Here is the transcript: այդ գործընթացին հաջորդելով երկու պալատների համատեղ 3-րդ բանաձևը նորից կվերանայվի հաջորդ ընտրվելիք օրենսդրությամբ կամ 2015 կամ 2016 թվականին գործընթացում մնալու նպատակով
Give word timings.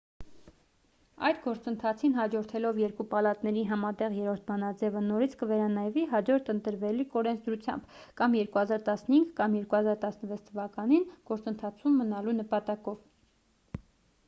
այդ 1.27 1.41
գործընթացին 1.41 2.13
հաջորդելով 2.19 2.77
երկու 2.83 3.05
պալատների 3.11 3.65
համատեղ 3.71 4.15
3-րդ 4.15 4.41
բանաձևը 4.47 5.03
նորից 5.09 5.35
կվերանայվի 5.43 6.05
հաջորդ 6.13 6.49
ընտրվելիք 6.55 7.13
օրենսդրությամբ 7.21 7.93
կամ 8.23 8.37
2015 8.39 9.21
կամ 9.41 9.57
2016 9.59 10.41
թվականին 10.49 11.05
գործընթացում 11.33 12.01
մնալու 12.03 12.35
նպատակով 12.43 13.81